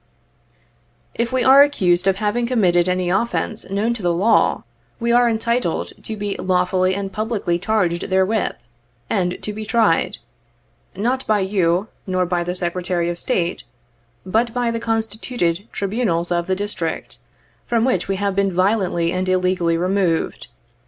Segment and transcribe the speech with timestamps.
[1.13, 4.63] "If we are accused of having committed any offence known to the law,
[4.99, 8.53] we are entitled to be lawfully and publicly charged therewith,
[9.11, 10.17] and to be tried—
[10.95, 13.63] not by you, nor by the Secretary of State—
[14.35, 17.19] but by the constituted tribunals of the District,
[17.67, 20.47] from which we have been violently and illegally removed.